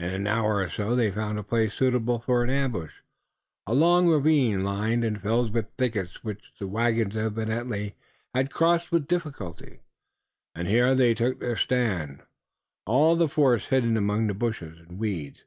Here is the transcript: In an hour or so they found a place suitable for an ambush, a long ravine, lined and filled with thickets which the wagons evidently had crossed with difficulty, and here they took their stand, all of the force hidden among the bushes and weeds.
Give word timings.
In 0.00 0.06
an 0.06 0.26
hour 0.26 0.56
or 0.56 0.68
so 0.68 0.96
they 0.96 1.12
found 1.12 1.38
a 1.38 1.44
place 1.44 1.74
suitable 1.74 2.18
for 2.18 2.42
an 2.42 2.50
ambush, 2.50 2.98
a 3.64 3.72
long 3.74 4.08
ravine, 4.08 4.64
lined 4.64 5.04
and 5.04 5.22
filled 5.22 5.54
with 5.54 5.70
thickets 5.78 6.24
which 6.24 6.52
the 6.58 6.66
wagons 6.66 7.16
evidently 7.16 7.94
had 8.34 8.50
crossed 8.50 8.90
with 8.90 9.06
difficulty, 9.06 9.78
and 10.52 10.66
here 10.66 10.96
they 10.96 11.14
took 11.14 11.38
their 11.38 11.54
stand, 11.56 12.24
all 12.86 13.12
of 13.12 13.20
the 13.20 13.28
force 13.28 13.66
hidden 13.66 13.96
among 13.96 14.26
the 14.26 14.34
bushes 14.34 14.80
and 14.80 14.98
weeds. 14.98 15.44